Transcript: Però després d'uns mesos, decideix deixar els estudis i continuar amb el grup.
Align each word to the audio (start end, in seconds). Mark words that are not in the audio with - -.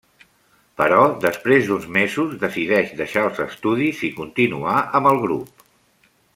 Però 0.79 1.01
després 1.25 1.67
d'uns 1.67 1.85
mesos, 1.97 2.33
decideix 2.45 2.97
deixar 3.03 3.27
els 3.29 3.43
estudis 3.47 4.03
i 4.09 4.13
continuar 4.19 4.83
amb 5.01 5.15
el 5.15 5.23
grup. 5.29 5.67